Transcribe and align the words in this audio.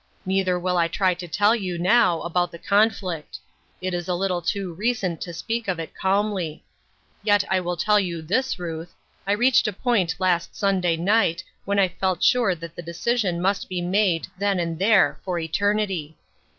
Neither 0.25 0.57
will 0.57 0.79
I 0.79 0.87
try 0.87 1.13
to 1.13 1.27
tell 1.27 1.53
you 1.55 1.77
now 1.77 2.21
about 2.21 2.51
the 2.51 2.57
conflict. 2.57 3.37
It 3.81 3.93
is 3.93 4.07
a 4.07 4.15
little 4.15 4.41
too 4.41 4.73
recent 4.73 5.21
to 5.21 5.31
speak 5.31 5.67
of 5.67 5.79
it 5.79 5.93
calmly. 5.93 6.63
Yet 7.21 7.43
I 7.51 7.59
will 7.59 7.77
tell 7.77 7.99
you 7.99 8.23
this, 8.23 8.57
Ruth; 8.57 8.95
I 9.27 9.33
reached 9.33 9.67
a 9.67 9.71
point 9.73 10.15
last 10.17 10.55
Sunday 10.55 10.97
night 10.97 11.43
when 11.65 11.77
I 11.77 11.87
felt 11.87 12.23
sure 12.23 12.55
that 12.55 12.75
the 12.75 12.81
decision 12.81 13.39
must 13.39 13.69
be 13.69 13.79
made 13.79 14.25
then 14.39 14.59
and 14.59 14.79
there, 14.79 15.19
for 15.23 15.37
eternity. 15.37 16.17